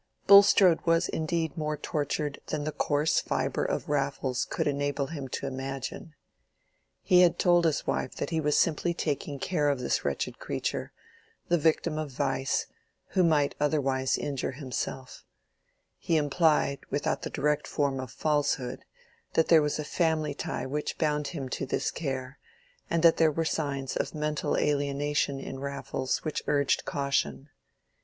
[0.25, 5.45] Bulstrode was indeed more tortured than the coarse fibre of Raffles could enable him to
[5.45, 6.15] imagine.
[7.03, 10.91] He had told his wife that he was simply taking care of this wretched creature,
[11.49, 12.65] the victim of vice,
[13.09, 15.23] who might otherwise injure himself;
[15.99, 18.83] he implied, without the direct form of falsehood,
[19.33, 22.39] that there was a family tie which bound him to this care,
[22.89, 27.49] and that there were signs of mental alienation in Raffles which urged caution.